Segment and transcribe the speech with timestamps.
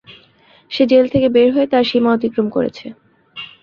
[0.71, 2.85] সে জেলে থেকে বের হয়ে তার সীমা অতিক্রম করেছে।